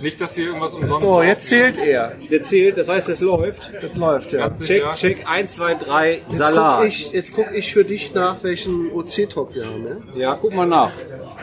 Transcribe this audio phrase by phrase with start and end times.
[0.00, 2.12] Nicht, dass wir irgendwas umsonst So, jetzt zählt er.
[2.30, 3.60] Der zählt, das heißt, es läuft.
[3.80, 4.40] Das läuft, ja.
[4.48, 4.92] Ganz Check, sicher.
[4.94, 6.84] check, 1, 2, 3, Jetzt guck, Salat.
[6.84, 9.86] ich, jetzt guck ich für dich nach, welchen OC-Talk wir haben.
[10.14, 10.20] Ja?
[10.20, 10.92] Ja, guck mal nach.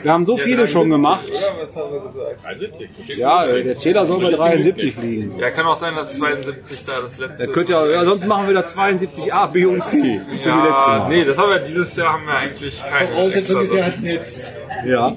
[0.01, 1.23] Wir haben so viele schon gemacht.
[1.29, 2.43] Oder was haben wir gesagt?
[2.43, 2.89] 73.
[3.05, 5.39] Steht Ja, der Zähler soll bei 73 liegen.
[5.39, 8.47] Ja, kann auch sein, dass 72 da das letzte Der könnte ja, ja, sonst machen
[8.47, 9.97] wir da 72a, B und C.
[9.97, 11.09] So wie letztes Ja, Mal.
[11.09, 14.03] nee, das haben wir dieses Jahr haben wir eigentlich keine Voraussetzung ist ja extra- halt
[14.03, 14.47] jetzt.
[14.85, 15.15] Ja.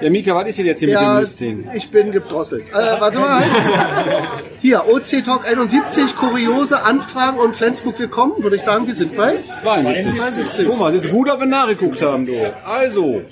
[0.00, 1.70] Ja, Mika, was ist denn jetzt hier mit Ja, dem Listing?
[1.74, 2.68] ich bin gedrosselt.
[2.70, 3.42] Äh, warte mal.
[4.60, 8.34] Hier, OC Talk 71, kuriose Anfragen und Flensburg willkommen.
[8.42, 10.14] Würde ich sagen, wir sind bei 72.
[10.14, 10.66] 72.
[10.66, 12.34] Guck mal, das ist gut, dass wir nachgeguckt haben, du.
[12.64, 13.22] Also,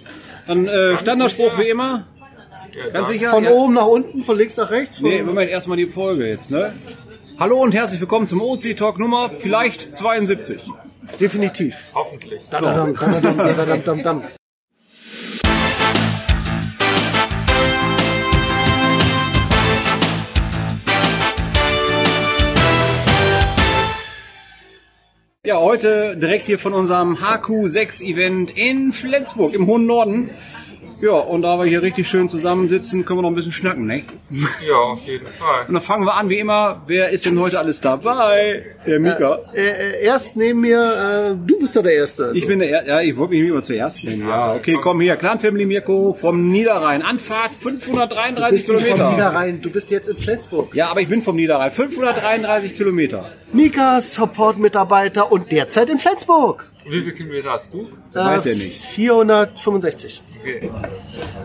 [0.47, 2.07] dann äh, Standardspruch wie immer.
[2.93, 3.31] Ganz sicher?
[3.31, 3.51] Von Ja.
[3.53, 4.99] oben nach unten, von links nach rechts.
[4.99, 6.75] Von Nee, Moment, erstmal die Folge jetzt, ne?
[7.39, 10.61] Hallo und herzlich willkommen zum OC Talk Nummer vielleicht 72.
[11.21, 11.77] Definitiv.
[11.95, 12.43] Hoffentlich.
[12.51, 14.23] Dadadam, dadadam, dadadam,
[25.47, 30.31] Ja, heute direkt hier von unserem HQ6 Event in Flensburg im hohen Norden.
[31.01, 34.05] Ja, und da wir hier richtig schön zusammensitzen, können wir noch ein bisschen schnacken, ne?
[34.67, 35.67] Ja, auf jeden Fall.
[35.69, 36.83] Und dann fangen wir an, wie immer.
[36.87, 38.65] Wer ist denn heute alles dabei?
[38.87, 39.41] Der Mika.
[39.55, 40.79] Äh, äh, erst neben mir,
[41.33, 42.33] äh, du bist doch der Erste.
[42.35, 44.27] Ich bin der, Er- ja, ich wollte mich immer zuerst nennen.
[44.27, 45.17] Ja, okay, komm hier.
[45.17, 47.03] Clan Family Mirko vom Niederrhein.
[47.03, 49.11] Anfahrt du 533 bist nicht vom Kilometer.
[49.13, 50.75] Niederrhein, du bist jetzt in Flensburg.
[50.75, 51.73] Ja, aber ich bin vom Niederrhein.
[51.73, 53.31] 533 Kilometer.
[53.53, 56.71] Mika, Support-Mitarbeiter und derzeit in Flensburg.
[56.89, 57.89] Wie viele Kilometer hast du?
[58.13, 58.81] Weiß Äh, er nicht.
[58.81, 60.23] 465.
[60.41, 60.71] Okay.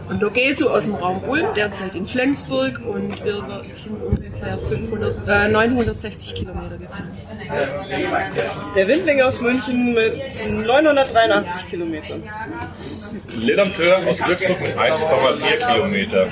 [0.10, 5.48] Und Dogeso aus dem Raum Ulm, derzeit in Flensburg und wir sind ungefähr 500, äh,
[5.50, 7.10] 960 Kilometer gefahren.
[8.76, 12.24] Der Windling aus München mit 983 Kilometern.
[13.40, 16.28] Ledermtör aus Glücksburg mit 1,4 Kilometer.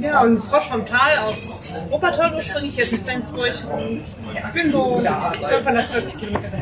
[0.00, 3.52] Ja, und Frosch vom Tal aus Wuppertal ursprünglich, jetzt in Flensburg.
[3.72, 4.04] Und
[4.34, 5.02] ich bin so
[5.48, 6.58] 540 Kilometer.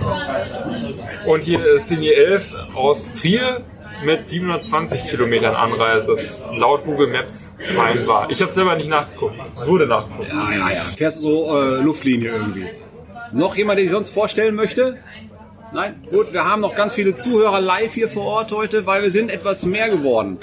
[1.26, 3.62] Und hier ist Linie 11 aus Trier
[4.04, 6.16] mit 720 Kilometern Anreise.
[6.52, 8.30] Laut Google Maps scheinbar.
[8.30, 9.34] Ich habe selber nicht nachgeguckt.
[9.54, 10.28] Es wurde nachgeguckt.
[10.28, 10.80] Ja, ja, ja.
[10.96, 12.68] Fährst so äh, Luftlinie irgendwie.
[13.32, 14.98] Noch jemand, der sich sonst vorstellen möchte?
[15.72, 16.02] Nein?
[16.10, 19.30] Gut, wir haben noch ganz viele Zuhörer live hier vor Ort heute, weil wir sind
[19.30, 20.38] etwas mehr geworden.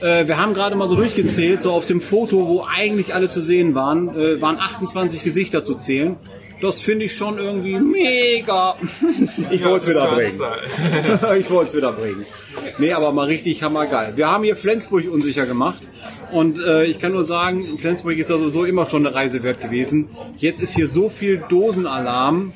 [0.00, 3.40] Äh, wir haben gerade mal so durchgezählt, so auf dem Foto, wo eigentlich alle zu
[3.40, 6.16] sehen waren, äh, waren 28 Gesichter zu zählen.
[6.60, 8.76] Das finde ich schon irgendwie mega.
[9.50, 10.40] Ich wollte es wieder bringen.
[11.38, 12.26] ich wollte es wieder bringen.
[12.78, 14.16] Nee, aber mal richtig hammergeil.
[14.16, 15.86] Wir haben hier Flensburg unsicher gemacht.
[16.32, 19.60] Und äh, ich kann nur sagen, Flensburg ist ja sowieso immer schon eine Reise wert
[19.60, 20.08] gewesen.
[20.38, 22.52] Jetzt ist hier so viel Dosenalarm.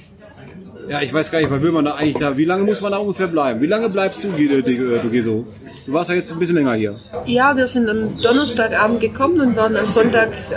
[0.88, 2.36] Ja, ich weiß gar nicht, was will man da eigentlich da?
[2.36, 3.60] Wie lange muss man da ungefähr bleiben?
[3.60, 5.46] Wie lange bleibst du, Guido, du Geso?
[5.86, 6.96] Du warst ja jetzt ein bisschen länger hier.
[7.26, 10.54] Ja, wir sind am Donnerstagabend gekommen und werden am Sonntag, äh,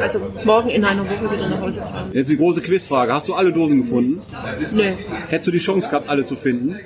[0.00, 2.10] also morgen in einer Woche wieder nach Hause fahren.
[2.12, 3.12] Jetzt die große Quizfrage.
[3.12, 4.22] Hast du alle Dosen gefunden?
[4.72, 4.82] Nö.
[5.28, 6.76] Hättest du die Chance gehabt, alle zu finden?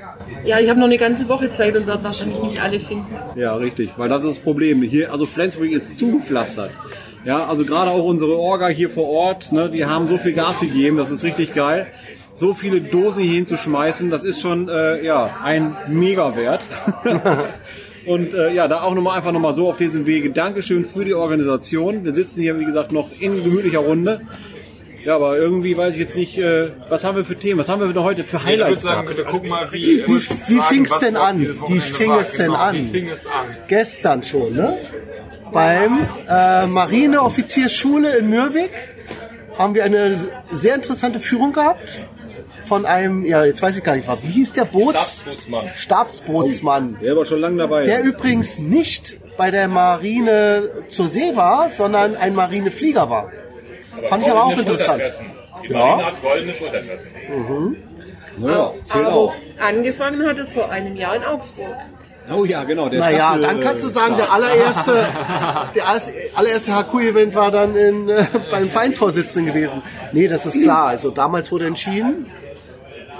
[0.44, 3.06] Ja, ich habe noch eine ganze Woche Zeit und werde wahrscheinlich nicht alle finden.
[3.34, 4.82] Ja, richtig, weil das ist das Problem.
[4.82, 6.70] Hier, also Flensburg ist zugepflastert.
[7.24, 10.60] Ja, also gerade auch unsere Orga hier vor Ort, ne, die haben so viel Gas
[10.60, 11.88] gegeben, das ist richtig geil.
[12.38, 16.60] So viele Dosen hier hinzuschmeißen, das ist schon äh, ja ein Megawert.
[18.06, 20.30] Und äh, ja, da auch nochmal einfach nochmal so auf diesem Wege.
[20.30, 22.04] Dankeschön für die Organisation.
[22.04, 24.20] Wir sitzen hier, wie gesagt, noch in gemütlicher Runde.
[25.02, 27.80] Ja, aber irgendwie weiß ich jetzt nicht, äh, was haben wir für Themen, was haben
[27.80, 30.04] wir denn heute für Ich würde Highlights sagen, wir gucken mal, wie.
[30.06, 31.38] Wie- wie fing's denn an?
[31.40, 32.74] Wie fing es denn an?
[32.76, 33.46] Wie fing es an?
[33.66, 34.76] Gestern schon, ne?
[35.52, 38.70] Beim äh, Marineoffiziersschule in Mürwik
[39.56, 40.16] haben wir eine
[40.50, 42.02] sehr interessante Führung gehabt
[42.66, 44.96] von einem, ja, jetzt weiß ich gar nicht, wie hieß der Boots?
[45.22, 45.70] Stabsbootsmann.
[45.74, 46.98] Stabsbootsmann.
[47.02, 47.84] Der war schon lange dabei.
[47.84, 53.30] Der übrigens nicht bei der Marine zur See war, sondern ein Marineflieger war.
[54.08, 55.02] Fand ich aber auch interessant.
[55.66, 57.10] Die Marine hat goldene Schultertassen.
[58.42, 59.34] ja, zählt Aber auch.
[59.58, 61.74] angefangen hat es vor einem Jahr in Augsburg.
[62.28, 62.88] Oh ja, genau.
[62.88, 65.06] Der Naja, Staffel, dann kannst du äh, sagen, der allererste,
[65.76, 65.84] der
[66.34, 69.80] allererste HQ-Event war dann in, äh, beim Vereinsvorsitzenden gewesen.
[70.12, 70.88] Nee, das ist klar.
[70.88, 72.26] Also damals wurde entschieden,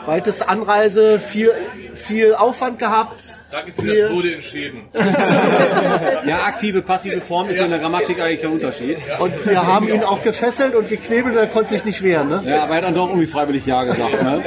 [0.07, 1.51] weiteste Anreise, viel,
[1.95, 3.41] viel Aufwand gehabt.
[3.51, 4.83] Danke für Wir- das wurde entschieden.
[6.27, 8.99] Ja, aktive, passive Form ist ja in der Grammatik eigentlich kein Unterschied.
[9.19, 12.29] Und wir haben ihn auch gefesselt und geknebelt und er konnte sich nicht wehren.
[12.29, 12.43] Ne?
[12.45, 14.23] Ja, aber er hat dann doch irgendwie freiwillig Ja gesagt.
[14.23, 14.43] Ne?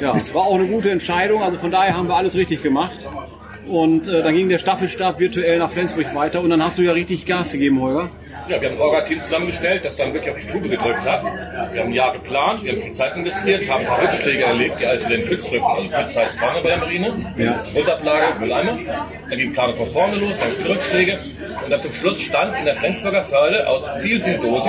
[0.00, 1.42] Ja, war auch eine gute Entscheidung.
[1.42, 2.98] Also von daher haben wir alles richtig gemacht.
[3.66, 6.92] Und äh, dann ging der Staffelstab virtuell nach Flensburg weiter und dann hast du ja
[6.92, 8.10] richtig Gas gegeben, Holger.
[8.46, 11.22] Ja, wir haben ein Orga-Team zusammengestellt, das dann wirklich auf die Tube gedrückt hat.
[11.72, 14.74] Wir haben ein Jahr geplant, wir haben viel Zeit investiert, haben ein paar Rückschläge erlebt,
[14.78, 15.64] die in den Pütz drücken.
[15.64, 17.62] Also Pütz heißt Tonne bei der Marine, Ja.
[17.74, 18.78] Unterablage, Mülleimer.
[19.28, 21.18] Dann ging die Planung von vorne los, dann viele Rückschläge.
[21.64, 24.68] Und dann zum Schluss stand in der Flensburger Förde aus vielen, vielen Dosen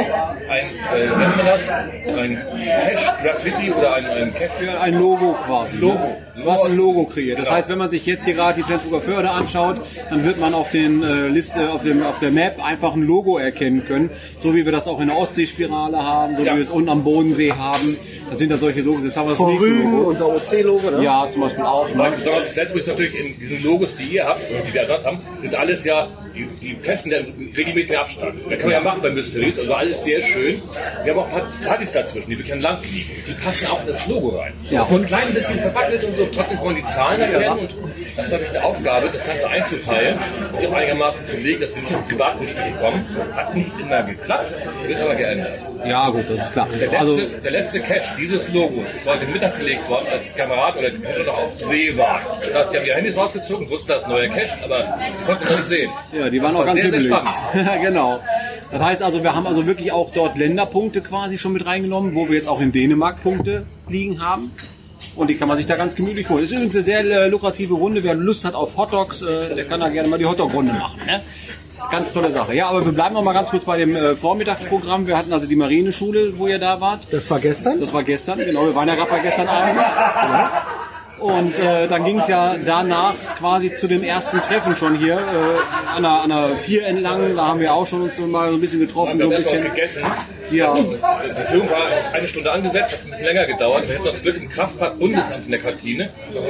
[0.50, 0.66] ein,
[0.96, 2.42] äh, nennt man das, ein
[2.90, 4.52] Cash-Graffiti oder ein, ein Cash...
[4.80, 5.78] Ein Logo quasi.
[5.78, 5.98] Logo.
[5.98, 6.44] Ne?
[6.44, 7.40] Du hast ein Logo kreiert.
[7.40, 7.56] Das Ja.
[7.56, 9.78] heißt, wenn man sich jetzt hier gerade die Flensburger Förde anschaut,
[10.10, 13.38] dann wird man auf den äh, Liste, auf dem auf der Map einfach ein Logo
[13.38, 14.10] erkennen können,
[14.40, 16.52] so wie wir das auch in der Ostseespirale haben, so Ja.
[16.54, 17.98] wie wir es unten am Bodensee haben.
[18.30, 19.04] Das sind da solche Logos.
[19.04, 20.10] Jetzt haben wir das Von nächste Rügen, Logo.
[20.10, 21.04] unser OC-Logo, ne?
[21.04, 21.90] Ja, zum Beispiel auch.
[21.94, 22.14] Ne?
[22.46, 25.56] Flensburg ist natürlich in diesen Logos, die ihr habt, oder die wir dort haben, sind
[25.56, 28.40] alles ja, die, die testen den regelmäßigen Abstand.
[28.50, 30.62] Da kann man ja machen bei Mysteries, also alles sehr schön.
[31.04, 33.12] Wir haben auch ein paar Tradis dazwischen, die wirklich an Land liegen.
[33.28, 34.54] Die passen auch in das Logo rein.
[34.70, 34.84] Ja.
[34.84, 37.70] Und ein klein bisschen verwackelt und so, trotzdem kann man die Zahlen erkennen und
[38.16, 40.18] das war wirklich eine Aufgabe, das Ganze einzuteilen
[40.58, 43.06] und auch einigermaßen zu legen, dass wir nicht auf Privatgrundstücke kommen.
[43.34, 44.56] Hat nicht immer geklappt,
[44.88, 45.60] wird aber geändert.
[45.86, 46.68] Ja, gut, das ist klar.
[46.70, 50.32] Der letzte, Also der letzte Cache dieses Logos ist heute Mittag gelegt worden, als die
[50.32, 52.22] Kamerad oder die Cacher noch auf See waren.
[52.44, 55.58] Das heißt, die haben ihre Handys rausgezogen, wussten, das neuer Cache, aber sie konnten noch
[55.58, 55.92] nicht sehen.
[56.14, 57.30] Ja, die waren Das auch war ganz sehr, sehr spannend.
[57.84, 58.20] genau.
[58.72, 62.28] Das heißt also, wir haben also wirklich auch dort Länderpunkte quasi schon mit reingenommen, wo
[62.28, 64.52] wir jetzt auch in Dänemark Punkte liegen haben.
[65.16, 66.44] Und die kann man sich da ganz gemütlich holen.
[66.44, 68.04] Ist übrigens eine sehr äh, lukrative Runde.
[68.04, 71.00] Wer Lust hat auf Hotdogs, äh, der kann da gerne mal die Hotdog-Runde machen.
[71.06, 71.22] Ne?
[71.92, 72.54] Ganz tolle Sache.
[72.54, 75.08] Ja, aber wir bleiben noch mal ganz kurz bei dem äh, Vormittagsprogramm.
[75.08, 77.08] Wir hatten also die Marineschule, wo ihr da wart.
[77.12, 77.80] Das war gestern.
[77.80, 78.66] Das war gestern, genau.
[78.66, 79.80] Wir waren ja gerade bei gestern Abend.
[81.20, 85.96] Und äh, dann ging es ja danach quasi zu dem ersten Treffen schon hier äh,
[85.96, 87.36] an, der, an der Pier entlang.
[87.36, 89.36] Da haben wir auch schon uns so mal so ein bisschen getroffen, Wir so haben
[89.36, 89.76] ein erst was bisschen.
[89.76, 90.04] gegessen.
[90.52, 93.88] Ja, Die Führung war eine Stunde angesetzt, hat ein bisschen länger gedauert.
[93.88, 96.10] Wir hätten uns Glück im Kraftfahrt-Bundesamt in der Kantine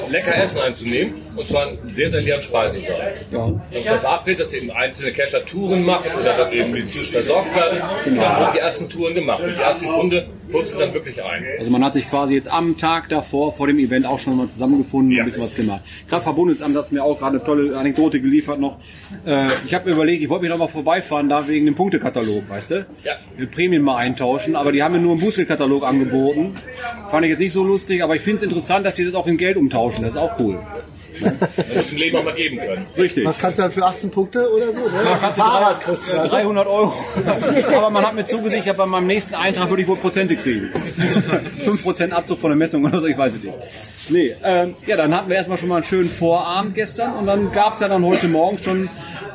[0.10, 1.14] lecker Essen einzunehmen.
[1.36, 3.14] Und zwar einen sehr, sehr leeren Speisesaal.
[3.32, 3.40] ja.
[3.40, 7.56] Uns das verabredet, dass eben einzelne Cacher Touren machen und dass dann eben medizinisch versorgt
[7.56, 7.82] werden.
[8.06, 9.42] Und dann wurden die ersten Touren gemacht.
[9.42, 11.44] Und die ersten Hunde putzen dann wirklich ein.
[11.60, 14.48] Also man hat sich quasi jetzt am Tag davor, vor dem Event auch schon mal
[14.50, 15.24] zusammengefunden und Ja.
[15.24, 15.82] ein bisschen was gemacht.
[16.10, 18.78] Kraftverbundesamt hat mir auch gerade eine tolle Anekdote geliefert noch.
[19.26, 22.50] Äh, ich habe mir überlegt, ich wollte mich noch mal vorbeifahren, da wegen dem Punktekatalog,
[22.50, 22.86] weißt du?
[23.04, 23.14] Ja.
[23.38, 26.56] Wir Prämien mal eintauschen, aber die haben mir nur einen Bußgeldkatalog angeboten.
[27.12, 29.28] Fand ich jetzt nicht so lustig, aber ich finde es interessant, dass die das auch
[29.28, 30.04] in Geld umtauschen.
[30.04, 30.60] Das ist auch cool.
[31.22, 31.38] Man
[31.76, 32.86] muss im Leben auch mal geben können.
[32.98, 33.26] Richtig.
[33.26, 34.82] Was kannst du dann für 18 Punkte oder so?
[34.82, 35.18] Ne?
[35.20, 36.30] Kannst Fahrrad drei, kriegst du dann.
[36.30, 36.94] 300 Euro.
[37.68, 40.70] Aber man hat mir zugesichert, bei meinem nächsten Eintrag würde ich wohl Prozente kriegen.
[41.66, 43.54] 5% Abzug von der Messung oder so, ich weiß es nicht.
[44.10, 47.52] Nee, ähm, ja, dann hatten wir erstmal schon mal einen schönen Vorabend gestern und dann
[47.52, 48.88] gab es ja dann heute Morgen schon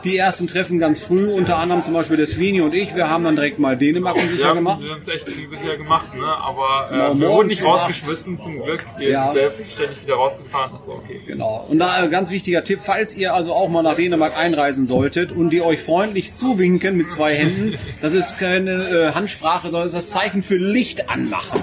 [0.05, 2.95] die ersten Treffen ganz früh, unter anderem zum Beispiel der Svini und ich.
[2.95, 4.83] Wir haben dann direkt mal Dänemark unsicher gemacht.
[4.83, 6.25] wir haben es echt unsicher gemacht, ne?
[6.25, 8.85] aber äh, Genau, wir wurden nicht rausgeschmissen, zum Glück.
[8.99, 9.25] Wir Ja.
[9.27, 11.21] sind selbstständig wieder rausgefahren, das war okay.
[11.27, 11.67] Genau.
[11.69, 15.33] Und da ein ganz wichtiger Tipp, falls ihr also auch mal nach Dänemark einreisen solltet
[15.33, 19.95] und die euch freundlich zuwinken mit zwei Händen, das ist keine äh, Handsprache, sondern das
[19.95, 21.61] ist das Zeichen für Licht anmachen.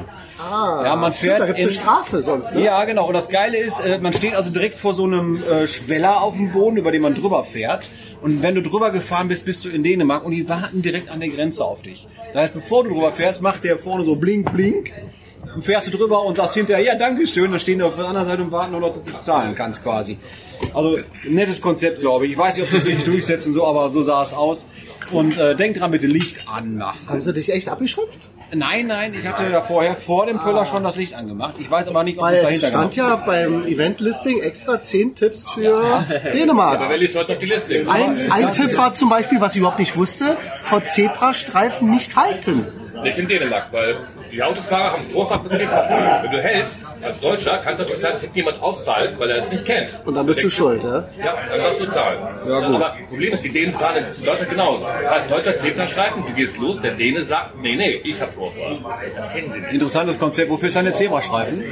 [0.52, 2.64] Ah, Ja, man fährt Da gibt's eine in- Strafe sonst, ne?
[2.64, 3.08] Ja, genau.
[3.08, 6.34] Und das Geile ist, äh, man steht also direkt vor so einem äh, Schweller auf
[6.36, 7.90] dem Boden, über den man drüber fährt.
[8.22, 11.20] Und wenn du drüber gefahren bist, bist du in Dänemark und die warten direkt an
[11.20, 12.08] der Grenze auf dich.
[12.34, 14.92] Das heißt, bevor du drüber fährst, macht der vorne so blink, blink.
[15.46, 17.50] Dann fährst du drüber und sagst hinterher, ja, Dankeschön.
[17.52, 19.82] Dann stehen die auf der anderen Seite und warten nur noch, dass du zahlen kannst
[19.84, 20.18] quasi.
[20.74, 22.32] Also, nettes Konzept, glaube ich.
[22.34, 24.68] Ich weiß nicht, ob sie es wirklich durchsetzen, so, aber so sah es aus.
[25.12, 27.00] Und äh, denk dran, bitte Licht anmachen.
[27.08, 28.30] Haben sie dich echt abgeschöpft?
[28.54, 31.56] Nein, nein, ich hatte ja vorher vor dem Pöller schon das Licht angemacht.
[31.60, 35.16] Ich weiß aber nicht, ob Weil es es dahinter stand ja beim Event-Listing extra 10
[35.16, 36.90] Tipps für Dänemark.
[36.98, 37.86] Liest heute noch die Liste?
[37.90, 42.66] Ein, ein Tipp war zum Beispiel, was ich überhaupt nicht wusste, vor Zebrastreifen nicht halten.
[43.04, 43.98] Nicht in Dänemark, weil
[44.32, 46.24] die Autofahrer haben Vorfahrt für Zebrastreifen.
[46.24, 46.78] Wenn du hältst,
[47.08, 49.90] als Deutscher, kann es natürlich sein, dass sich jemand aufprallt, weil er es nicht kennt.
[50.06, 51.08] Und dann bist du schuld, ja?
[51.24, 52.20] Ja, dann darfst du zahlen.
[52.48, 52.76] Ja, gut.
[52.76, 54.86] Aber das Problem ist, die Dänen fahren in Deutschland genauso.
[54.86, 58.80] Ein deutscher Zebrastreifen, du gehst los, der Däne sagt, nee, nee, ich hab Vorfahrt.
[59.16, 59.74] Das kennen sie nicht.
[59.74, 60.50] Interessantes Konzept.
[60.50, 61.64] Wofür ist eine Zebrastreifen?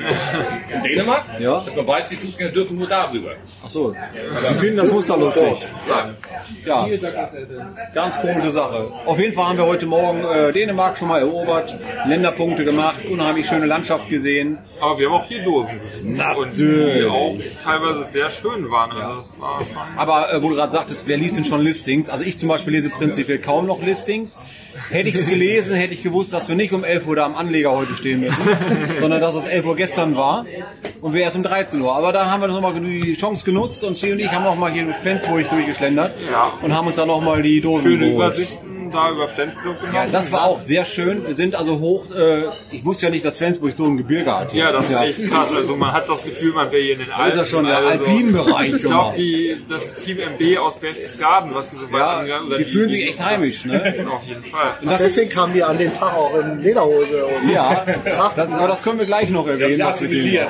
[0.73, 1.61] In Dänemark, Ja.
[1.65, 3.31] dass man weiß, die Fußgänger dürfen nur darüber.
[3.65, 3.93] Ach so.
[3.93, 5.55] Die finden das Muster lustig.
[5.87, 6.09] Ja.
[6.65, 6.87] Ja.
[7.93, 8.87] Ganz komische Sache.
[9.05, 11.75] Auf jeden Fall haben wir heute Morgen äh, Dänemark schon mal erobert,
[12.07, 14.57] Länderpunkte gemacht, unheimlich schöne Landschaft gesehen.
[14.79, 15.79] Aber wir haben auch hier Dosen.
[16.37, 18.91] Und die auch teilweise sehr schön waren.
[18.91, 19.77] Also das war schon.
[19.97, 22.09] Aber äh, wo du gerade sagtest, wer liest denn schon Listings?
[22.09, 24.39] Also ich zum Beispiel lese prinzipiell kaum noch Listings.
[24.89, 27.35] Hätte ich es gelesen, hätte ich gewusst, dass wir nicht um 11 Uhr da am
[27.35, 28.43] Anleger heute stehen müssen,
[28.99, 30.45] sondern dass es 11 Uhr gestern war
[31.01, 31.95] und wir erst um 13 Uhr.
[31.95, 34.83] Aber da haben wir nochmal die Chance genutzt und Sie und ich haben nochmal hier
[34.83, 36.53] mit Flensburg durchgeschlendert Ja.
[36.61, 38.15] und haben uns dann nochmal die Dosen Schöne geholt.
[38.15, 40.13] Übersichten da über Flensburg Ja, genossen.
[40.13, 41.25] das war auch sehr schön.
[41.25, 44.53] Wir sind also hoch, äh, ich wusste ja nicht, dass Flensburg so ein Gebirge hat.
[44.53, 45.51] Ja, das ist ja echt krass.
[45.55, 47.29] Also man hat das Gefühl, man wäre hier in den Alpen.
[47.31, 51.53] ist ja schon der also, Alpinbereich Ich schon glaube, die das Team MB aus Berchtesgaden,
[51.53, 54.07] was sie so weit Ja, angegangen- oder die fühlen sich echt heimisch, ne?
[54.11, 54.73] Auf jeden Fall.
[54.99, 58.99] Deswegen kamen die an den Tag auch in Lederhose und Ja, das, aber das können
[58.99, 59.79] wir gleich noch erwähnen.
[59.79, 60.47] Ja, was wir ja.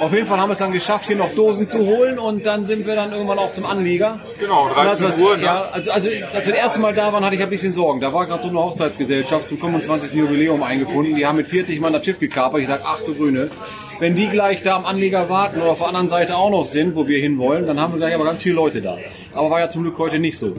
[0.00, 2.64] Auf jeden Fall haben wir es dann geschafft, hier noch Dosen zu holen und dann
[2.64, 4.20] sind wir dann irgendwann auch zum Anlieger.
[4.38, 5.42] Genau, Und als 13 Uhr, ne?
[5.42, 8.00] Ja, also, also als wir das erste Mal da waren, hatte ich ein bisschen Sorgen.
[8.00, 10.12] Da war gerade so eine Hochzeitsgesellschaft zum 25.
[10.12, 11.16] Jubiläum eingefunden.
[11.16, 12.60] Die haben mit 40 Mann das Schiff gekapert.
[12.60, 13.50] Ich sag, ach du Grüne,
[13.98, 16.94] wenn die gleich da am Anleger warten oder auf der anderen Seite auch noch sind,
[16.94, 18.98] wo wir hinwollen, dann haben wir gleich aber ganz viele Leute da.
[19.34, 20.54] Aber war ja zum Glück heute nicht so.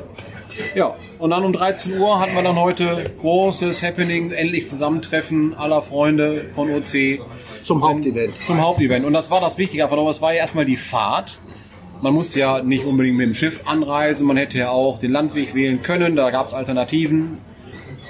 [0.75, 5.81] Ja, und dann um 13 Uhr hatten wir dann heute großes Happening, endlich Zusammentreffen aller
[5.81, 7.19] Freunde von OC
[7.63, 8.35] zum Hauptevent.
[8.37, 9.05] zum Hauptevent.
[9.05, 10.09] Und das war das Wichtige einfach noch.
[10.09, 11.37] Es war ja erstmal die Fahrt.
[12.01, 14.25] Man musste ja nicht unbedingt mit dem Schiff anreisen.
[14.25, 16.15] Man hätte ja auch den Landweg wählen können.
[16.15, 17.39] Da gab es Alternativen.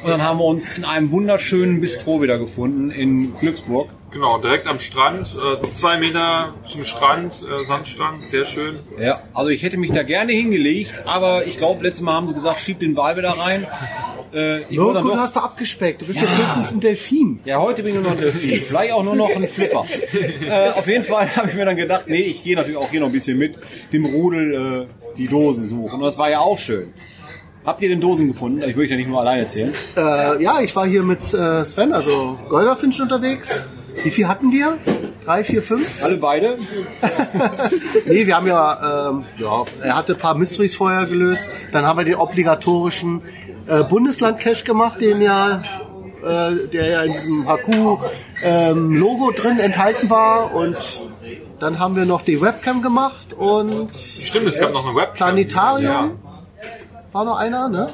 [0.03, 3.89] Und dann haben wir uns in einem wunderschönen Bistro wieder gefunden in Glücksburg.
[4.11, 8.79] Genau, direkt am Strand, äh, zwei Meter zum Strand, äh, Sandstrand, sehr schön.
[8.99, 12.33] Ja, also ich hätte mich da gerne hingelegt, aber ich glaube, letztes Mal haben sie
[12.33, 13.67] gesagt, schieb den Wal wieder rein.
[14.33, 16.01] Äh, ich dann gut, doch, hast du abgespeckt.
[16.01, 17.39] Du bist jetzt höchstens ein Delfin.
[17.45, 18.61] Ja, heute bin ich nur noch ein Delfin.
[18.61, 19.85] Vielleicht auch nur noch ein Flipper.
[20.41, 22.99] äh, auf jeden Fall habe ich mir dann gedacht, nee, ich gehe natürlich auch hier
[22.99, 23.59] noch ein bisschen mit
[23.91, 25.93] dem Rudel äh, die Dosen suchen.
[25.93, 26.93] Und das war ja auch schön.
[27.65, 28.63] Habt ihr denn Dosen gefunden?
[28.63, 29.73] Ich möchte ja nicht nur alleine erzählen.
[29.95, 33.59] Äh, ja, ich war hier mit äh, Sven, also Golderfinch unterwegs.
[34.03, 34.77] Wie viel hatten wir?
[35.25, 36.03] Drei, vier, fünf?
[36.03, 36.57] Alle beide?
[38.05, 41.47] Nee, wir haben ja, ähm, ja, er hatte ein paar Mysteries vorher gelöst.
[41.71, 43.21] Dann haben wir den obligatorischen
[43.67, 45.61] äh, Bundesland-Cache gemacht, den ja,
[46.23, 50.55] äh, der ja in diesem HQ-Logo drin enthalten war.
[50.55, 51.03] Und
[51.59, 55.15] dann haben wir noch die Webcam gemacht und Stimmt, es gab noch eine Webcam.
[55.17, 56.19] Planetarium.
[57.11, 57.89] War noch einer, ne?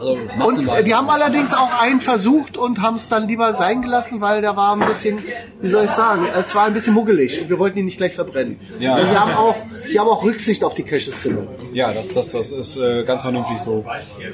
[0.00, 3.82] Also, Und äh, wir haben allerdings auch einen versucht und haben es dann lieber sein
[3.82, 5.18] gelassen, weil der war ein bisschen,
[5.60, 8.14] wie soll ich sagen, es war ein bisschen muggelig und wir wollten ihn nicht gleich
[8.14, 8.58] verbrennen.
[8.78, 8.96] Ja.
[8.96, 11.48] Wir haben auch, wir haben auch Rücksicht auf die Caches genommen.
[11.74, 13.84] Ja, das, das, das ist äh, ganz vernünftig so.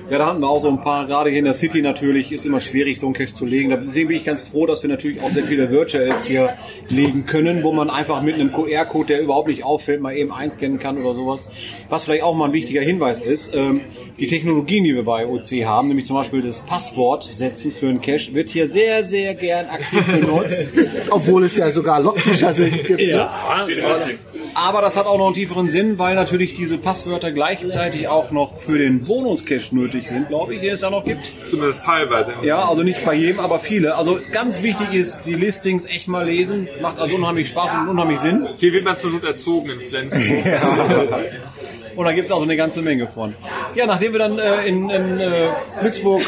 [0.09, 2.47] Ja, da hatten wir auch so ein paar, gerade hier in der City natürlich, ist
[2.47, 3.71] immer schwierig, so einen Cache zu legen.
[3.85, 6.51] Deswegen bin ich ganz froh, dass wir natürlich auch sehr viele Virtuals hier
[6.89, 10.79] legen können, wo man einfach mit einem QR-Code, der überhaupt nicht auffällt, mal eben einscannen
[10.79, 11.49] kann oder sowas.
[11.89, 13.81] Was vielleicht auch mal ein wichtiger Hinweis ist, ähm,
[14.19, 18.01] die Technologien, die wir bei OC haben, nämlich zum Beispiel das Passwort setzen für einen
[18.01, 20.69] Cache, wird hier sehr, sehr gern aktiv benutzt.
[21.11, 22.85] Obwohl es ja sogar Logbücher sind.
[22.85, 23.29] Gibt, ne?
[23.67, 24.19] Ding.
[24.55, 28.59] Aber das hat auch noch einen tieferen Sinn, weil natürlich diese Passwörter gleichzeitig auch noch
[28.59, 31.33] für den Bonus-Cache nötig sind, glaube ich, den es da noch gibt.
[31.51, 32.35] Zumindest teilweise.
[32.43, 33.97] Ja, also nicht bei jedem, aber viele.
[33.97, 36.69] Also ganz wichtig ist, die Listings echt mal lesen.
[36.81, 38.49] Macht also unheimlich Spaß und unheimlich Sinn.
[38.57, 40.25] Hier wird man zur Not erzogen in Flensburg.
[41.97, 43.35] Und da gibt's auch so eine ganze Menge von.
[43.75, 45.49] Ja, nachdem wir dann äh, in, in äh,
[45.81, 46.23] Glücksburg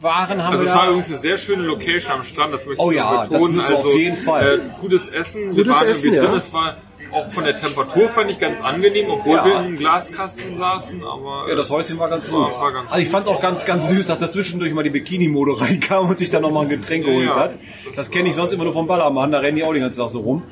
[0.00, 2.82] waren, haben Also wir es war übrigens eine sehr schöne Location am Strand, das möchte
[2.82, 3.54] Oh ich ja, noch das betonen.
[3.54, 4.54] müssen wir auf also, jeden Fall.
[4.76, 6.38] Äh, gutes Essen, wir Gutes waren Essen, irgendwie drin, ja.
[6.38, 6.76] es war
[7.12, 9.44] auch von der Temperatur fand ich ganz angenehm, obwohl Ja.
[9.44, 12.40] wir in einem Glaskasten saßen, aber Ja, das Häuschen war ganz gut.
[12.40, 14.82] War- war ganz also ich fand es auch ganz, ganz süß, dass da zwischendurch mal
[14.82, 17.36] die Bikini-Mode reinkam und sich dann nochmal ein Getränk geholt Ja.
[17.36, 17.54] hat.
[17.94, 20.08] Das kenne ich sonst immer nur vom Ballermann, da rennen die auch den ganzen Tag
[20.08, 20.42] so rum.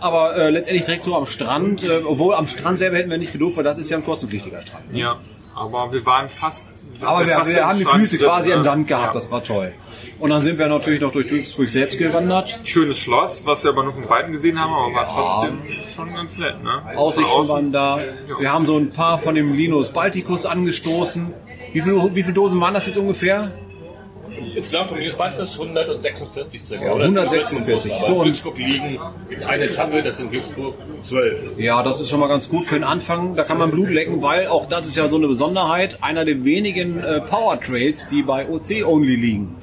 [0.00, 3.32] Aber äh, letztendlich direkt so am Strand, äh, obwohl am Strand selber hätten wir nicht
[3.32, 4.84] gedurft, weil das ist ja ein kostenpflichtiger Strand.
[4.92, 5.18] ja,
[5.54, 6.68] aber wir waren fast
[7.02, 8.62] Aber wir, fast wir haben die Füße drin, quasi im ne?
[8.64, 9.12] Sand gehabt, Ja.
[9.12, 9.72] das war toll.
[10.20, 12.58] Und dann sind wir natürlich noch durch Duisburg selbst gewandert.
[12.64, 15.58] Schönes Schloss, was wir aber nur von Weitem gesehen haben, aber war trotzdem
[15.94, 16.82] schon ganz nett, ne?
[16.96, 18.00] Aussichten waren da.
[18.38, 21.32] Wir haben so ein paar von dem Linus Balticus angestoßen.
[21.72, 23.52] Wie, viel, wie viele Dosen waren das jetzt ungefähr?
[24.54, 26.84] Insgesamt um Baltikus 146 circa.
[26.84, 27.92] Ja, 146.
[27.92, 28.98] Aber So, so, und- in Glücksburg liegen
[29.30, 31.58] in einer Etappe, das sind Glücksburg 12.
[31.58, 33.34] Ja, das ist schon mal ganz gut für den Anfang.
[33.36, 35.98] Da kann man Blut lecken, weil auch das ist ja so eine Besonderheit.
[36.02, 39.56] Einer der wenigen äh, Power Trails, die bei OC Only liegen.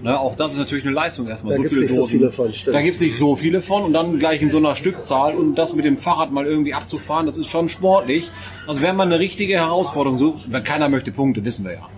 [0.00, 1.54] Ne, auch das ist natürlich eine Leistung erstmal.
[1.54, 2.18] Da so gibt's viele nicht so Dosen.
[2.18, 2.76] viele von, stimmt.
[2.76, 5.72] Da gibt's nicht so viele von und dann gleich in so einer Stückzahl und das
[5.72, 8.30] mit dem Fahrrad mal irgendwie abzufahren, das ist schon sportlich.
[8.68, 11.88] Also wenn man eine richtige Herausforderung sucht, wenn keiner möchte Punkte, wissen wir ja.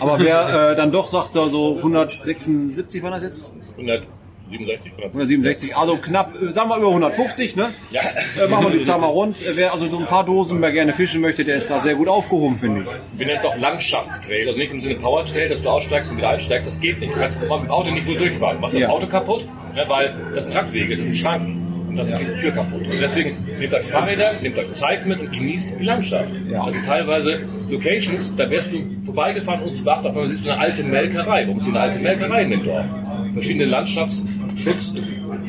[0.00, 3.50] Aber wer äh, dann doch sagt, so so 176 war das jetzt?
[3.76, 4.92] 167.
[5.02, 7.70] 167, also knapp, äh, sagen wir über 150, ne?
[7.90, 8.02] Ja.
[8.40, 9.40] Äh, machen wir die Zahl mal rund.
[9.42, 11.94] Äh, Wer also so ein paar Dosen mehr gerne fischen möchte, der ist da sehr
[11.94, 12.86] gut aufgehoben, finde ich.
[13.18, 16.18] Wir nennen es auch Landschaftstrail, also nicht im Sinne Power Trail, dass du aussteigst und
[16.18, 17.14] wieder einsteigst, das geht nicht.
[17.14, 18.56] Du kannst mit dem Auto nicht gut durchfahren.
[18.56, 18.82] Du machst Ja.
[18.82, 21.63] das Auto kaputt, ne, weil das sind Radwege, das sind Schranken.
[21.94, 22.82] Und das ist die Tür kaputt.
[22.82, 26.32] Und deswegen nehmt euch Fahrräder, nehmt euch Zeit mit und genießt die Landschaft.
[26.58, 30.60] Also teilweise Locations, da wärst du vorbeigefahren und zu beachten, auf einmal siehst du eine
[30.60, 31.44] alte Melkerei.
[31.46, 32.86] Warum ist eine alte Melkerei in dem Dorf?
[33.32, 34.24] Verschiedene Schutz,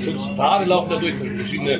[0.04, 1.80] Schutzpfade laufen dadurch, verschiedene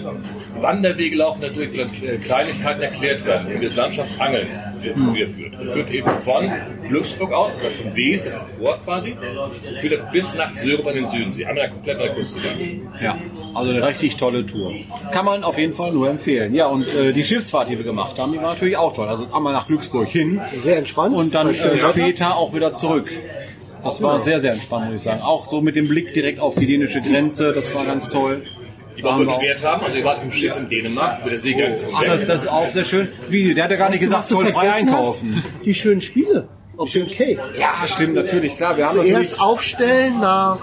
[0.60, 3.54] Wanderwege laufen dadurch, wo dann äh, Kleinigkeiten erklärt werden.
[3.54, 4.48] Und die Landschaft Angeln
[4.82, 5.54] wird führt.
[5.54, 6.52] Das führt eben von
[6.88, 9.18] Glücksburg aus, das heißt von Wies, das ist vor quasi,
[9.82, 11.46] führt dann bis nach Syrup an den Südensee.
[11.46, 12.82] Einmal komplett an der Küste lang.
[13.02, 13.18] Ja,
[13.54, 14.74] also eine richtig tolle Tour.
[15.12, 16.54] Kann man auf jeden Fall nur empfehlen.
[16.54, 19.08] Ja, und äh, die Schiffsfahrt, die wir gemacht haben, die war natürlich auch toll.
[19.08, 21.16] Also einmal nach Glücksburg hin Sehr entspannt.
[21.16, 23.12] und dann äh, später auch wieder zurück.
[23.86, 25.22] Das war sehr, sehr entspannt, muss ich sagen.
[25.22, 28.44] Auch so mit dem Blick direkt auf die dänische Grenze, das war ganz toll.
[28.98, 31.84] Die wir Wert haben, also ihr wart im Schiff in Dänemark, mit der Seegrenze.
[31.94, 33.10] Ach, das, das ist auch sehr schön.
[33.30, 35.36] Wie, der hat ja gar nicht gesagt, zollfrei einkaufen.
[35.36, 35.66] Hast?
[35.66, 37.40] Die schönen Spiele dem Cay.
[37.58, 38.78] Ja, stimmt, natürlich, klar.
[38.78, 40.60] Wir haben natürlich, Zuerst aufstellen nach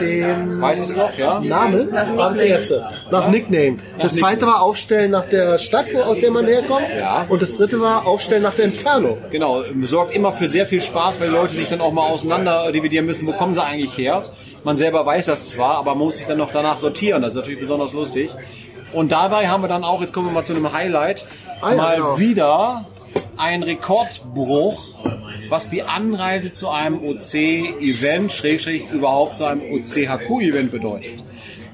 [0.00, 1.40] dem weiß es noch, ja?
[1.40, 2.88] Namen, war das erste.
[3.10, 3.76] Nach Nickname.
[3.98, 6.86] Das zweite war aufstellen nach der Stadt, wo, aus der man herkommt.
[6.96, 7.26] Ja.
[7.28, 9.18] Und das dritte war aufstellen nach der Entfernung.
[9.30, 12.72] Genau, sorgt immer für sehr viel Spaß, weil die Leute sich dann auch mal auseinander
[12.72, 14.24] dividieren müssen, wo kommen sie eigentlich her.
[14.64, 17.22] Man selber weiß das zwar, aber man muss sich dann noch danach sortieren.
[17.22, 18.30] Das ist natürlich besonders lustig.
[18.92, 21.26] Und dabei haben wir dann auch, jetzt kommen wir mal zu einem Highlight,
[21.60, 22.18] Ah ja, mal genau.
[22.18, 22.86] wieder
[23.36, 24.94] ein Rekordbruch,
[25.48, 31.22] was die Anreise zu einem OC-Event, Schrägstrich überhaupt zu einem OC-HQ-Event bedeutet.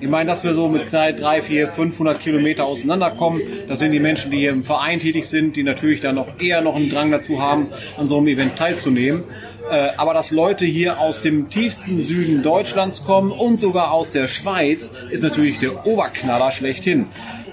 [0.00, 4.00] Ich meine, dass wir so mit knall 3, 4, 500 Kilometer auseinanderkommen, das sind die
[4.00, 7.12] Menschen, die hier im Verein tätig sind, die natürlich dann noch eher noch einen Drang
[7.12, 9.22] dazu haben, an so einem Event teilzunehmen.
[9.70, 14.26] Äh, Aber dass Leute hier aus dem tiefsten Süden Deutschlands kommen und sogar aus der
[14.26, 17.06] Schweiz, ist natürlich der Oberknaller schlechthin.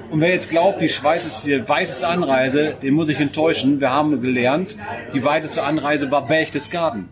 [0.09, 3.79] Und wer jetzt glaubt, die Schweiz ist die weiteste Anreise, den muss ich enttäuschen.
[3.79, 4.75] Wir haben gelernt,
[5.13, 7.09] die weiteste Anreise war Berchtesgaden.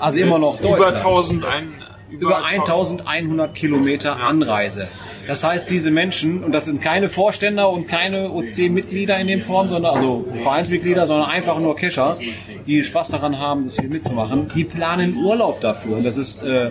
[0.00, 0.96] Also immer noch Über Deutschland.
[0.98, 1.72] 1000, ein,
[2.10, 4.88] Über 1100 Kilometer Anreise.
[5.26, 9.68] Das heißt, diese Menschen, und das sind keine Vorständer und keine OC-Mitglieder in dem Form,
[9.68, 12.18] sondern also Vereinsmitglieder, sondern einfach nur Kescher,
[12.66, 15.96] die Spaß daran haben, das hier mitzumachen, die planen Urlaub dafür.
[15.98, 16.70] Und das ist äh,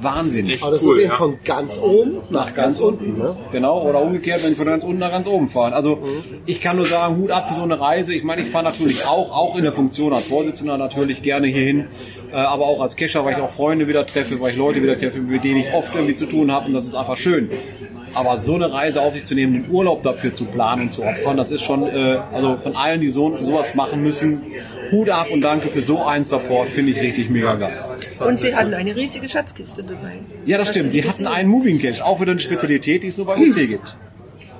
[0.00, 0.48] Wahnsinn.
[0.48, 1.16] Echt Aber das cool, ist eben ja.
[1.16, 3.18] von ganz oben nach ganz unten.
[3.18, 3.36] Ne?
[3.52, 5.72] Genau, oder umgekehrt, wenn ich von ganz unten nach ganz oben fahren.
[5.72, 6.02] Also
[6.46, 8.14] ich kann nur sagen, Hut ab für so eine Reise.
[8.14, 11.86] Ich meine, ich fahre natürlich auch, auch in der Funktion als Vorsitzender natürlich gerne hierhin,
[12.32, 14.98] äh, aber auch als Kescher, weil ich auch Freunde wieder treffe, weil ich Leute wieder
[14.98, 17.50] treffe, mit denen ich oft irgendwie zu tun habe und das ist einfach schön.
[18.14, 21.02] Aber so eine Reise auf sich zu nehmen, den Urlaub dafür zu planen und zu
[21.04, 24.42] opfern, das ist schon, äh, also von allen, die so, sowas machen müssen,
[24.90, 27.78] Hut ab und danke für so einen Support, finde ich richtig mega geil.
[28.18, 30.20] Und sie hatten eine riesige Schatzkiste dabei.
[30.44, 30.90] Ja, das Hast stimmt.
[30.92, 31.32] Sie die hatten gesehen?
[31.32, 33.96] einen Moving Cache, auch wieder eine Spezialität, die es nur bei OC gibt.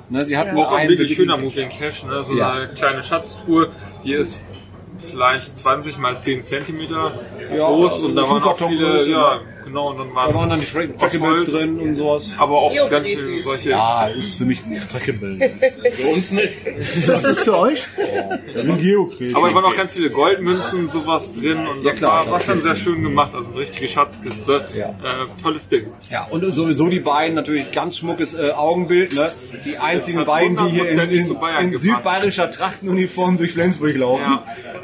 [0.08, 0.64] Ne, sie hatten Ja.
[0.64, 2.22] auch ein einen wirklich schöner Moving Cache, ne?
[2.22, 2.52] so Ja.
[2.52, 3.70] eine kleine Schatztruhe,
[4.04, 4.40] die ist
[4.98, 7.12] vielleicht 20 mal 10 Zentimeter
[7.56, 9.40] Ja, groß und da waren auch viele, ja, ne?
[9.70, 12.30] Genau, und dann Da waren waren, dann die Track- Trackables drin und sowas.
[12.38, 15.42] aber auch Jo, ganz viele solche, Ja, ist für mich Trackables.
[15.94, 16.56] Für uns nicht.
[17.06, 17.86] Was ist für euch?
[18.54, 19.36] Das sind Geokrieg.
[19.36, 22.56] aber es waren auch ganz viele Goldmünzen, sowas drin und Ja, das klar, war, schon
[22.56, 24.86] sehr schön gemacht, also eine richtige Schatzkiste, Ja.
[24.90, 25.86] äh, tolles Ding.
[26.10, 29.28] Ja, und sowieso die beiden, natürlich ganz schmuckes äh, Augenbild, ne?
[29.64, 31.36] Die einzigen beiden, die hier in, in,
[31.70, 34.38] in südbayerischer Trachtenuniform durch Flensburg laufen.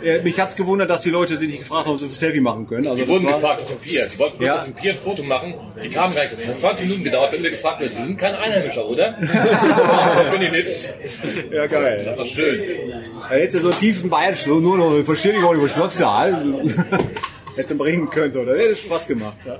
[0.04, 2.40] Äh, mich hat's gewundert, dass die Leute sich nicht gefragt haben, ob sie ein Selfie
[2.40, 2.86] machen können.
[2.86, 4.06] Also Die wurden war- gefragt dem Pier.
[4.12, 4.66] Die wollten Ja.
[4.84, 5.54] Ein Foto machen.
[5.82, 6.30] Die kamen gleich.
[6.36, 7.92] Das hat 20 Minuten gedauert, wenn wir gefragt werden.
[7.92, 9.12] Sie sind kein Einheimischer, oder?
[10.30, 10.94] Bin ich nicht.
[11.50, 12.02] Ja, geil.
[12.04, 12.62] Das war schön.
[13.30, 16.26] Ja, jetzt so tiefen Bayerisch, so nur noch, ich verstehe nicht, was du schwachst da.
[17.54, 18.32] Hättest du bringen können.
[18.32, 19.36] Das hätte Spaß gemacht.
[19.46, 19.58] Ja.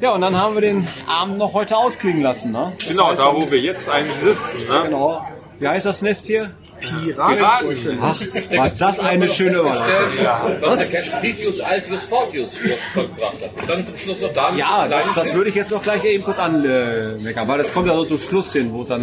[0.00, 2.74] ja, und dann haben wir den Abend noch heute ausklingen lassen, ne?
[2.78, 4.82] Das Genau, heißt, da wo wir jetzt eigentlich sitzen, ne?
[4.84, 5.26] Genau.
[5.58, 6.50] Wie heißt das Nest hier?
[6.80, 7.98] Piraten.
[8.00, 8.20] Ach,
[8.56, 10.60] war das eine schöne Überleitung.
[10.60, 12.58] Was der Cash Fitius Altius Fortius
[12.92, 13.62] vollbracht hat.
[13.62, 14.50] Und dann zum Schluss noch da.
[14.50, 17.94] Ja, das, das würde ich jetzt noch gleich eben kurz anmeckern, weil das kommt ja
[17.94, 19.00] so zum Schluss hin, wo dann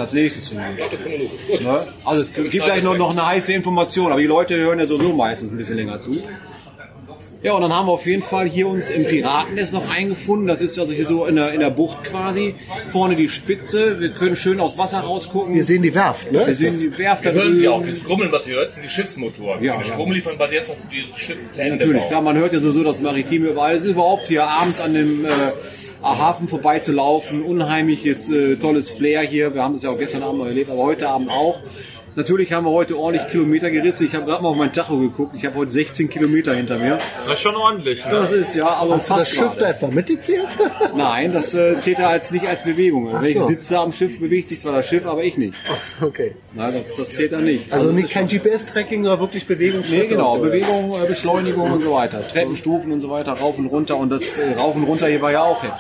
[0.66, 1.02] hingeht.
[1.02, 1.48] chronologisch.
[1.48, 1.62] Gut.
[1.62, 1.88] Ne?
[2.06, 5.14] Also es gibt gleich noch, noch eine heiße Information, aber die Leute hören ja sowieso
[5.14, 6.12] meistens ein bisschen länger zu.
[7.44, 10.48] Ja, und dann haben wir auf jeden Fall hier uns im Piratennest noch eingefunden.
[10.48, 12.56] Das ist also hier so in der, in der Bucht quasi.
[12.88, 14.00] Vorne die Spitze.
[14.00, 15.54] Wir können schön aus Wasser rausgucken.
[15.54, 16.48] Wir sehen die Werft, ne?
[16.48, 18.90] Wir sehen die Werft da hören Sie auch, das Grummeln, was ihr hört, sind die
[18.90, 19.62] Schiffsmotoren.
[19.62, 19.94] Ja, die ja.
[19.94, 22.60] Strom liefern bei der ist noch die Schiff zu Ende Natürlich, klar, man hört ja
[22.60, 23.76] sowieso das Maritime überall.
[23.76, 25.30] Es ist überhaupt hier abends an dem äh,
[26.02, 27.44] Hafen vorbeizulaufen.
[27.44, 29.54] Unheimliches, äh, tolles Flair hier.
[29.54, 31.62] Wir haben das ja auch gestern Abend noch erlebt, aber heute Abend auch.
[32.16, 34.06] Natürlich haben wir heute ordentlich Kilometer gerissen.
[34.06, 35.34] Ich habe gerade mal auf mein Tacho geguckt.
[35.36, 37.00] Ich habe heute 16 Kilometer hinter mir.
[37.26, 38.12] Das ist schon ordentlich, ne?
[38.12, 39.76] Das ist ja, also Hast du das fast Schiff da gerade.
[39.76, 40.48] etwa mitgezählt?
[40.96, 43.12] Nein, das äh, zählt ja als, nicht als Bewegung.
[43.12, 43.48] Wenn ich so.
[43.48, 45.56] sitze am Schiff, bewegt sich zwar das Schiff, aber ich nicht.
[46.02, 46.36] okay.
[46.54, 47.74] Nein, das, das zählt dann nicht.
[47.74, 49.82] Also das nicht kein GPS-Tracking, sondern wirklich Bewegung.
[49.90, 50.46] Nee, genau, und so.
[50.46, 52.28] Bewegung, äh, Beschleunigung und so weiter.
[52.28, 53.98] Treppenstufen und so weiter, rauf und runter.
[53.98, 55.72] Und das äh, rauf und runter hier war ja auch hin.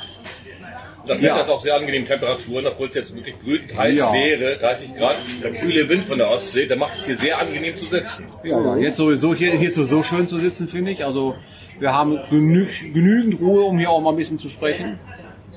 [1.05, 1.31] Das Ja.
[1.31, 4.13] Wetter ist auch sehr angenehm Temperaturen, obwohl es jetzt wirklich brütend heiß Ja.
[4.13, 7.77] wäre, 30 Grad, der kühle Wind von der Ostsee, der macht es hier sehr angenehm
[7.77, 8.25] zu sitzen.
[8.43, 11.03] Ja, ja, jetzt sowieso hier, hier ist sowieso schön zu sitzen, finde ich.
[11.05, 11.35] Also
[11.79, 14.97] wir haben genü genügend Ruhe, um hier auch mal ein bisschen zu sprechen.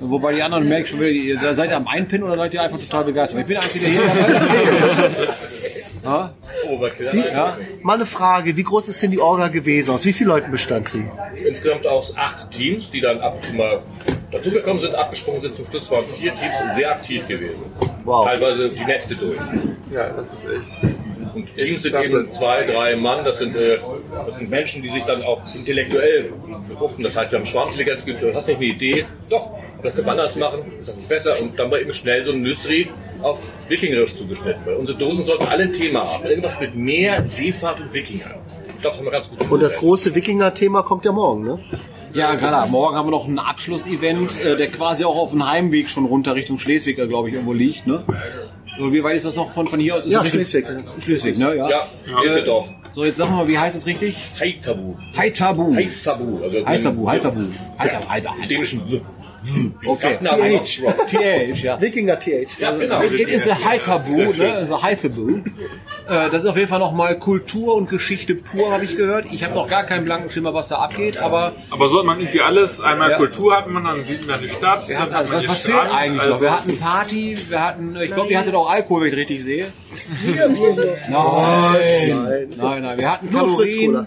[0.01, 2.79] Wobei die anderen merken schon wieder, ihr seid ihr am Einpinnen oder seid ihr einfach
[2.79, 3.41] total begeistert?
[3.41, 5.29] Ich bin der Einzige, der hier die ganze Zeit erzählt.
[6.07, 6.35] Ja?
[6.69, 7.31] Overkill.
[7.33, 7.59] Ja?
[7.83, 9.91] Mal eine Frage, wie groß ist denn die Orga gewesen?
[9.91, 11.05] Aus wie vielen Leuten bestand sie?
[11.45, 13.83] Insgesamt aus acht Teams, die dann ab und zu mal
[14.31, 15.57] dazugekommen sind, abgesprungen sind.
[15.57, 17.65] Zum Schluss waren vier Teams sehr aktiv gewesen.
[18.05, 18.27] Wow.
[18.27, 19.39] Teilweise die Nächte durch.
[19.93, 20.95] Ja, das ist echt.
[21.35, 23.25] Und Teams sind eben zwei, drei Mann.
[23.25, 23.79] Das sind, äh,
[24.11, 26.33] das sind Menschen, die sich dann auch intellektuell
[26.69, 27.05] befruchten.
[27.05, 28.23] Das heißt, wir haben Schwarmintelligenz geübt.
[28.23, 29.05] Du hast nicht eine Idee.
[29.29, 29.51] Doch,
[29.83, 30.65] das können wir anders machen.
[30.79, 31.35] Das ist besser.
[31.41, 32.89] Und dann war eben schnell so eine Industrie
[33.23, 34.63] auf Wikingerisch zugeschnitten.
[34.65, 36.25] Weil unsere Dosen sollten alle ein Thema haben.
[36.27, 38.35] Irgendwas mit Meer, Seefahrt und Wikinger.
[38.69, 41.59] Ich glaube, das haben wir ganz gut Und das große Wikinger-Thema kommt ja morgen, ne?
[42.13, 42.67] Ja, klar.
[42.69, 46.35] Morgen haben wir noch ein Abschlussevent, äh, der quasi auch auf dem Heimweg schon runter
[46.35, 47.87] Richtung Schleswig, glaube ich, irgendwo liegt.
[47.87, 48.03] Ne?
[48.79, 50.05] Und wie weit ist das noch von, von hier aus?
[50.05, 50.67] Ist Ja, das Schleswig.
[50.99, 51.57] Schleswig, ne?
[51.57, 51.69] Ja.
[51.69, 51.87] Ja,
[52.23, 52.69] Äh, ist doch.
[52.95, 54.17] So, jetzt sagen wir mal, wie heißt es richtig?
[54.41, 54.95] Haitabu.
[55.15, 55.75] Haitabu.
[55.75, 56.39] Haitabu.
[56.43, 57.41] Also Haitabu, Haitabu.
[57.79, 58.35] Haitabu, Haitabu.
[58.49, 59.01] Dänischen W.
[59.87, 60.19] Okay.
[60.21, 60.61] Nachnamen.
[60.65, 61.81] TH, ja.
[61.81, 62.59] Wikinger TH.
[62.59, 63.03] Ja, genau.
[63.03, 64.67] It it is the Haitabu, ne?
[64.67, 65.39] The Haitabu.
[66.09, 69.27] Äh, Das ist auf jeden Fall nochmal Kultur und Geschichte pur, habe ich gehört.
[69.33, 72.21] Ich habe noch gar keinen blanken Schimmer, was da abgeht, aber Aber so hat man
[72.21, 72.81] irgendwie alles.
[72.81, 73.17] Einmal Ja.
[73.17, 75.43] Kultur hat man, dann sieht man die Stadt, wir dann hatten, hat also, man was,
[75.43, 76.33] die was fehlt eigentlich noch?
[76.33, 79.17] also Wir es hatten Party, wir hatten, ich glaube, ihr hattet auch Alkohol, wenn ich
[79.17, 79.67] richtig sehe.
[80.37, 82.49] Nein, Nein.
[82.57, 84.07] nein, nein, wir hatten Kalorien.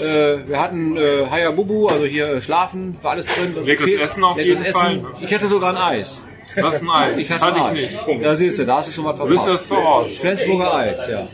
[0.00, 3.54] Äh, wir hatten äh, Hayabubu, also hier äh, Schlafen, war alles drin.
[3.64, 5.04] Leckeres Essen auf jeden Fall.
[5.20, 6.22] Ich hatte sogar ein Eis.
[6.58, 7.18] Was ein Eis.
[7.18, 8.06] Ich Das hatte hatte ein ich Eis.
[8.06, 8.22] nicht.
[8.22, 9.70] Ja, siehst du, da hast du schon mal Du bist verpasst.
[9.70, 10.16] das voraus.
[10.18, 11.26] Flensburger Eis, ja.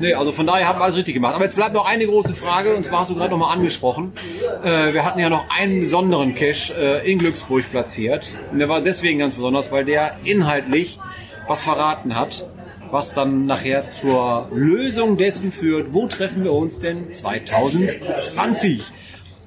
[0.00, 1.34] Nee, also von daher haben wir alles richtig gemacht.
[1.34, 4.12] Aber jetzt bleibt noch eine große Frage, und zwar hast du gerade noch mal angesprochen.
[4.62, 8.30] Äh, wir hatten ja noch einen besonderen Cache äh, in Glücksburg platziert.
[8.52, 10.98] Und der war deswegen ganz besonders, weil der inhaltlich
[11.46, 12.46] was verraten hat,
[12.90, 18.82] was dann nachher zur Lösung dessen führt, wo treffen wir uns denn 2020?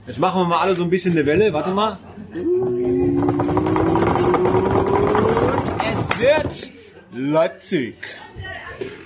[0.07, 1.53] Jetzt machen wir mal alle so ein bisschen eine Welle.
[1.53, 1.97] Warte mal.
[5.91, 6.71] Es wird
[7.13, 7.95] Leipzig.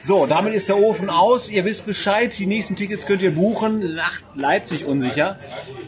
[0.06, 1.50] So, damit ist der Ofen aus.
[1.50, 2.32] Ihr wisst Bescheid.
[2.38, 3.82] Die nächsten Tickets könnt ihr buchen.
[3.82, 5.40] Lacht Leipzig unsicher.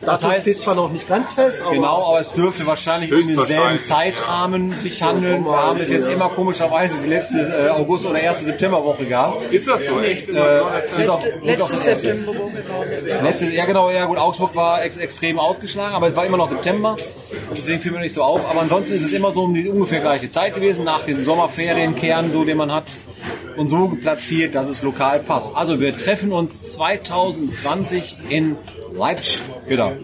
[0.01, 3.13] Das Das steht heißt, zwar noch nicht ganz fest, aber genau, aber es dürfte wahrscheinlich
[3.13, 3.79] um denselben.
[3.79, 5.45] Zeitrahmen sich handeln.
[5.45, 9.43] Wir haben bis jetzt immer komischerweise die letzte äh, August- oder erste Septemberwoche gehabt.
[9.53, 10.29] Ist das so echt?
[10.29, 11.67] Äh, ist auch, ist auch.
[11.69, 12.63] Septemberwoche,
[13.05, 13.21] ich.
[13.21, 16.49] Letzte, ja genau, ja gut, Augsburg war ex extrem ausgeschlagen, aber es war immer noch
[16.49, 16.95] September,
[17.55, 18.49] deswegen fiel mir nicht so auf.
[18.49, 22.31] Aber ansonsten ist es immer so um die ungefähr gleiche Zeit gewesen, nach den Sommerferienkern,
[22.31, 22.85] so den man hat,
[23.57, 25.55] und so platziert, dass es lokal passt.
[25.55, 28.55] Also wir treffen uns 2020 in
[28.93, 29.95] Leipzig wieder.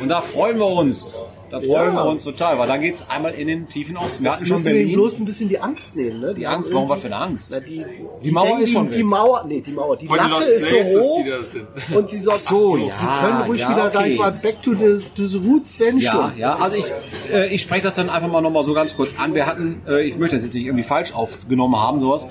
[0.00, 1.14] Und da freuen wir uns.
[1.50, 2.04] Da freuen Ja.
[2.04, 4.22] wir uns total, weil dann geht's einmal in den tiefen Osten.
[4.22, 4.92] Wir hatten schon müssen wir Berlin.
[4.92, 6.20] bloß ein bisschen die Angst nehmen.
[6.20, 6.34] Ne?
[6.34, 7.48] Die Angst, warum was für eine Angst?
[7.50, 7.86] Na, die,
[8.22, 8.96] Die Mauer denken, ist schon die, weg.
[8.98, 12.18] die Mauer, nee, die Mauer, die Von Latte ist Places, so hoch die und sie
[12.18, 14.30] sagt, so, die ja, können ruhig ja, wieder, sag ich okay.
[14.30, 16.38] mal, back to the, to the roots werden Ja, schon.
[16.38, 16.84] ja, also ich,
[17.32, 19.34] äh, ich spreche das dann einfach mal nochmal so ganz kurz an.
[19.34, 22.28] Wir hatten, äh, ich möchte das jetzt nicht irgendwie falsch aufgenommen haben, sowas.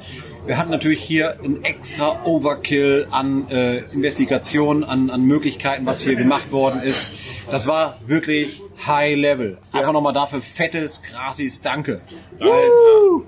[0.47, 6.15] Wir hatten natürlich hier ein extra Overkill an äh, Investigationen, an, an Möglichkeiten, was hier
[6.15, 7.11] gemacht worden ist.
[7.51, 9.57] Das war wirklich High Level.
[9.73, 11.99] Einfach nochmal dafür fettes, krasis Danke.
[12.39, 12.69] Weil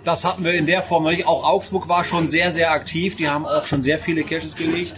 [0.05, 1.27] das hatten wir in der Form noch nicht.
[1.27, 3.17] Auch Augsburg war schon sehr, sehr aktiv.
[3.17, 4.93] Die haben auch schon sehr viele Caches gelegt.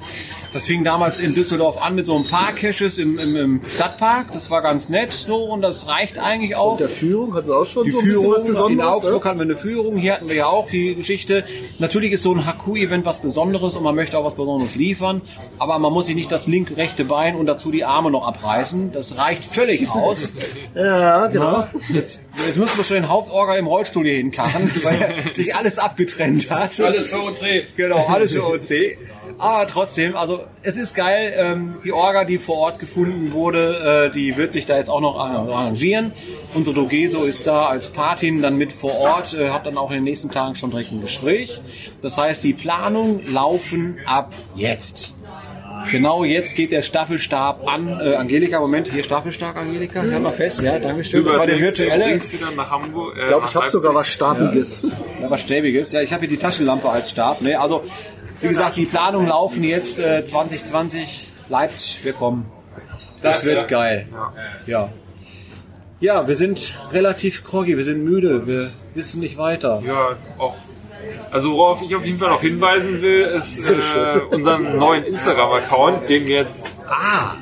[0.54, 4.34] Das fing damals in Düsseldorf an mit so ein paar Caches im, im, im Stadtpark.
[4.34, 6.78] Das war ganz nett so und das reicht eigentlich auch.
[6.78, 8.88] Der Führung hatten wir auch schon Die so ein bisschen was Führung, Besonderes.
[8.88, 9.30] in Augsburg ne?
[9.30, 11.46] hatten wir eine Führung, hier hatten wir ja auch die Geschichte.
[11.80, 15.22] Natürlich ist so ein Haku-Event was Besonderes und man möchte auch was Besonderes liefern,
[15.58, 18.92] aber man muss sich nicht das linke, rechte Bein und dazu die Arme noch abreißen.
[18.92, 20.32] Das reicht völlig aus.
[20.74, 21.68] Ja, genau.
[21.90, 26.50] Jetzt, jetzt müssen wir schon den Hauptorger im Rollstuhl hier hinkarren, weil sich alles abgetrennt
[26.50, 26.80] hat.
[26.80, 27.76] Alles für OC.
[27.76, 28.98] Genau, alles für OC.
[29.41, 31.34] Aber trotzdem, also es ist geil.
[31.36, 35.01] Ähm, die Orga, die vor Ort gefunden wurde, äh, die wird sich da jetzt auch
[35.01, 36.12] noch arrangieren.
[36.54, 39.97] Unsere Dogeso ist da als Patin dann mit vor Ort, äh, hat dann auch in
[39.97, 41.60] den nächsten Tagen schon direkt ein Gespräch.
[42.01, 45.15] Das heißt, die Planungen laufen ab jetzt.
[45.89, 47.99] Genau jetzt geht der Staffelstab an.
[47.99, 50.01] Äh, Angelika, Moment, hier Staffelstab, Angelika.
[50.01, 51.25] Halt mal fest, ja, danke schön.
[51.25, 52.04] Das war der virtuelle.
[52.04, 53.17] bringst du dann nach Hamburg.
[53.17, 54.84] Äh, Ich glaube, ich habe sogar was Stabiges.
[55.19, 55.91] Ja, was Stäbiges.
[55.91, 57.41] Ja, ich habe hier die Taschenlampe als Stab.
[57.41, 57.60] Ne?
[57.60, 57.84] Also,
[58.41, 61.27] wie gesagt, die Planungen laufen jetzt äh, 2020.
[61.49, 62.45] Leipzig, wir kommen.
[63.21, 64.08] Das wird geil.
[64.65, 64.89] Ja.
[65.99, 69.84] Ja, wir sind relativ groggy, wir sind müde, wir wissen nicht weiter.
[69.86, 70.56] Ja, auch.
[71.30, 76.25] Also worauf ich auf jeden Fall noch hinweisen will, ist äh, unseren neuen Instagram-Account, den
[76.25, 76.73] wir jetzt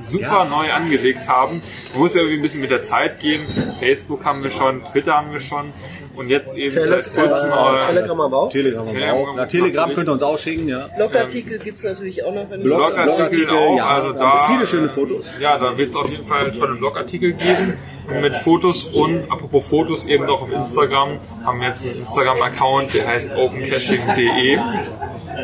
[0.01, 1.61] super neu angelegt haben.
[1.91, 3.41] Man muss ja irgendwie ein bisschen mit der Zeit gehen.
[3.79, 5.73] Facebook haben wir schon, Twitter haben wir schon.
[6.19, 8.49] Und jetzt eben Tele seit kurzem äh, Telegram aber auch.
[8.49, 9.33] Telegram, Telegram auch.
[9.37, 10.89] Na, Telegram könnt ihr uns auch schicken, ja.
[10.97, 12.49] Blogartikel gibt es natürlich auch noch.
[12.49, 13.87] Wenn Blog- Blogartikel Blogartikel, auch, ja.
[13.87, 15.27] also Da viele schöne Fotos.
[15.39, 17.75] Ja, da wird es auf jeden Fall tolle Blogartikel geben
[18.21, 23.05] mit Fotos und apropos Fotos eben auch auf Instagram haben wir jetzt einen Instagram-Account, der
[23.07, 24.57] heißt opencaching.de.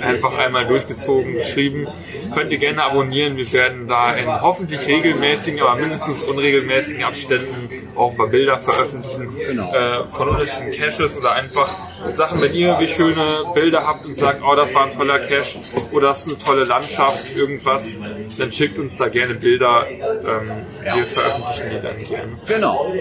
[0.02, 1.88] Einfach einmal durchgezogen geschrieben.
[2.34, 3.38] Könnt ihr gerne abonnieren.
[3.38, 9.74] Wir werden da in hoffentlich regelmäßigen, aber mindestens unregelmäßigen Abständen auch paar Bilder veröffentlichen Genau.
[9.74, 11.74] äh, von unterschiedlichen Caches oder einfach
[12.10, 15.60] Sachen, wenn ihr wie schöne Bilder habt und sagt, oh, das war ein toller Cache
[15.92, 17.92] oder das ist eine tolle Landschaft, irgendwas,
[18.38, 19.86] dann schickt uns da gerne Bilder.
[19.90, 20.52] Ähm,
[20.96, 22.32] Wir veröffentlichen die dann gerne.
[22.48, 22.94] Genau.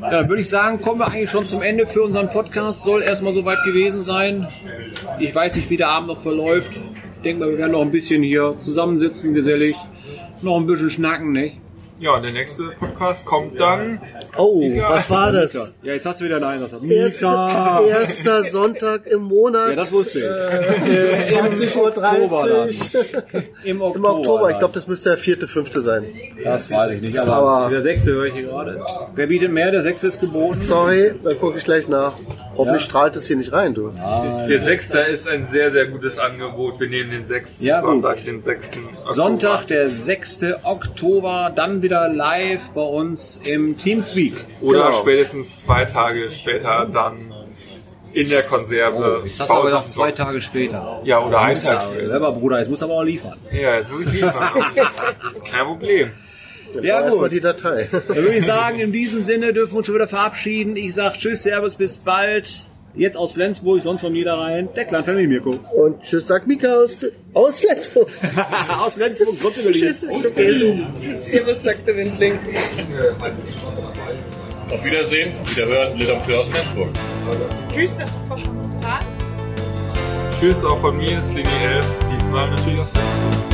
[0.00, 2.84] Ja, dann würde ich sagen, kommen wir eigentlich schon zum Ende für unseren Podcast.
[2.84, 4.48] Soll erstmal soweit gewesen sein.
[5.18, 6.70] Ich weiß nicht, wie der Abend noch verläuft.
[7.16, 9.76] Ich denke mal, wir werden noch ein bisschen hier zusammensitzen, gesellig.
[10.42, 11.58] Noch ein bisschen schnacken, nicht?
[11.98, 12.89] Ja, und der nächste Podcast
[13.24, 14.00] kommt dann.
[14.36, 15.54] Oh, was war das?
[15.82, 16.72] Ja, jetzt hast du wieder einen Einsatz.
[16.82, 19.70] Erster, erster Sonntag im Monat.
[19.70, 20.24] Ja, das wusste ich.
[20.24, 22.68] Äh, Im 20.30 Oktober dann.
[22.68, 23.44] Uhr.
[23.64, 23.96] Im Oktober.
[23.96, 24.50] Im Oktober.
[24.50, 26.04] Ich glaube, das müsste der vierte, fünfte sein.
[26.44, 27.18] das weiß ich nicht.
[27.18, 28.80] Aber, Aber- der sechste höre ich hier gerade.
[29.14, 29.70] Wer bietet mehr?
[29.72, 30.58] Der sechste ist geboten.
[30.58, 32.12] Sorry, dann gucke ich gleich nach.
[32.56, 33.90] Hoffentlich strahlt es hier nicht rein, du.
[34.48, 36.78] Der sechste ist ein sehr, sehr gutes Angebot.
[36.78, 37.90] Wir nehmen den sechsten Ja, gut.
[37.90, 38.84] Sonntag, den sechsten.
[38.86, 39.12] Oktober.
[39.14, 40.40] Sonntag, der 6.
[40.62, 44.34] Oktober, dann wieder live bei uns im Teamspeak.
[44.60, 45.00] Oder Genau.
[45.02, 47.32] spätestens zwei Tage später dann
[48.12, 49.22] in der Konserve.
[49.24, 51.00] Jetzt hast du aber gesagt, zwei Tage später.
[51.04, 52.06] Ja, oder einen Tag Ja, später.
[52.08, 53.38] selber Bruder, jetzt musst du aber auch liefern.
[53.52, 54.34] Ja, jetzt muss ich liefern.
[55.50, 56.10] Kein Problem.
[56.82, 57.32] Ja, gut.
[57.32, 57.88] die Datei.
[57.90, 60.76] Dann würde ich sagen, in diesem Sinne dürfen wir uns schon wieder verabschieden.
[60.76, 62.64] Ich sag Tschüss, Servus, bis bald.
[62.94, 65.60] Jetzt aus Flensburg, sonst von Niederrhein, der Kleinfamilie Mirko.
[65.74, 66.96] Und tschüss, sagt Mika aus,
[67.34, 68.08] aus Flensburg.
[68.80, 70.86] aus Flensburg, trotzdem Berlin.
[71.00, 71.26] Tschüss.
[71.30, 72.38] Servus, sagt der Windling.
[74.70, 76.88] Auf Wiedersehen, wiederhören, Redakteur aus Flensburg.
[77.72, 78.36] Tschüss, sagt Frau.
[80.38, 81.86] Tschüss auch von mir, Slingy 11.
[82.12, 83.49] Diesmal natürlich aus Flensburg.